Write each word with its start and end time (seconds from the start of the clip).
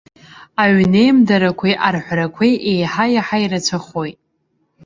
Аҩнеимдарақәеи 0.63 1.73
арҳәрақәеи 1.87 2.53
еиҳа-еиҳа 2.71 3.37
ирацәахоит. 3.43 4.17